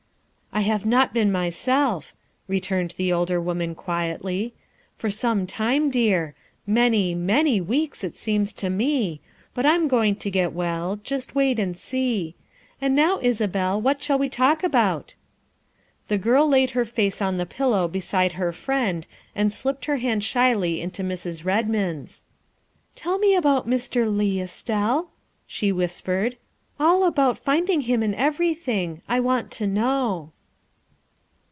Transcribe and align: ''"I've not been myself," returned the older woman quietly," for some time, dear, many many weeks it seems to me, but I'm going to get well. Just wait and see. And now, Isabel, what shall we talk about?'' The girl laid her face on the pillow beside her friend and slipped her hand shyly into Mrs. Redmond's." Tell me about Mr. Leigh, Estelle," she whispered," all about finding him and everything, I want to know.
''"I've 0.61 0.85
not 0.85 1.13
been 1.13 1.31
myself," 1.31 2.13
returned 2.49 2.95
the 2.97 3.11
older 3.13 3.39
woman 3.39 3.73
quietly," 3.73 4.53
for 4.97 5.09
some 5.09 5.47
time, 5.47 5.89
dear, 5.89 6.35
many 6.67 7.15
many 7.15 7.61
weeks 7.61 8.03
it 8.03 8.17
seems 8.17 8.51
to 8.55 8.69
me, 8.69 9.21
but 9.53 9.65
I'm 9.65 9.87
going 9.87 10.17
to 10.17 10.29
get 10.29 10.51
well. 10.51 10.99
Just 11.05 11.33
wait 11.35 11.57
and 11.57 11.77
see. 11.77 12.35
And 12.81 12.93
now, 12.93 13.17
Isabel, 13.23 13.79
what 13.81 14.03
shall 14.03 14.19
we 14.19 14.27
talk 14.27 14.61
about?'' 14.61 15.15
The 16.09 16.17
girl 16.17 16.45
laid 16.49 16.71
her 16.71 16.83
face 16.83 17.21
on 17.21 17.37
the 17.37 17.45
pillow 17.45 17.87
beside 17.87 18.33
her 18.33 18.51
friend 18.51 19.07
and 19.33 19.53
slipped 19.53 19.85
her 19.85 19.97
hand 19.97 20.21
shyly 20.21 20.81
into 20.81 21.01
Mrs. 21.01 21.45
Redmond's." 21.45 22.25
Tell 22.95 23.17
me 23.17 23.35
about 23.35 23.69
Mr. 23.69 24.05
Leigh, 24.05 24.41
Estelle," 24.41 25.11
she 25.47 25.71
whispered," 25.71 26.35
all 26.79 27.05
about 27.05 27.39
finding 27.39 27.81
him 27.81 28.03
and 28.03 28.13
everything, 28.15 29.01
I 29.07 29.21
want 29.21 29.49
to 29.51 29.65
know. 29.65 30.33